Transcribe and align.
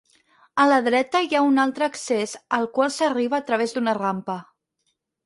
A 0.61 0.63
la 0.69 0.77
dreta 0.85 1.19
hi 1.27 1.35
ha 1.39 1.43
un 1.49 1.63
altre 1.63 1.87
accés 1.87 2.33
al 2.59 2.65
qual 2.79 2.89
s'arriba 2.97 3.39
a 3.41 3.47
través 3.51 3.77
d'una 3.77 3.95
rampa. 3.99 4.39